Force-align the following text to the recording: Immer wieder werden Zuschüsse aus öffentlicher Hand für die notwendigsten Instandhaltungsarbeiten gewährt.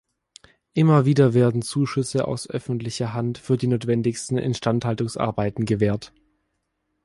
Immer 0.73 1.05
wieder 1.05 1.35
werden 1.35 1.61
Zuschüsse 1.61 2.27
aus 2.27 2.49
öffentlicher 2.49 3.13
Hand 3.13 3.37
für 3.37 3.55
die 3.55 3.67
notwendigsten 3.67 4.39
Instandhaltungsarbeiten 4.39 5.63
gewährt. 5.65 6.11